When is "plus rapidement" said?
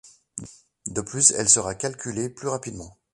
2.31-2.97